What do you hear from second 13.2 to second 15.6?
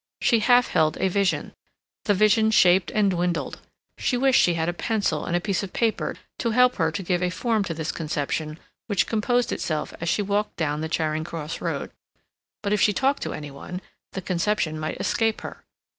to any one, the conception might escape